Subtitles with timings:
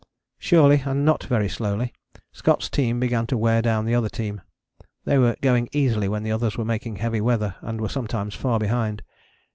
[0.39, 1.93] Surely and not very slowly,
[2.31, 4.41] Scott's team began to wear down the other team.
[5.05, 8.57] They were going easily when the others were making heavy weather and were sometimes far
[8.57, 9.03] behind.